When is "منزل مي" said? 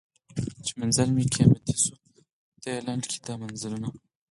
0.79-1.23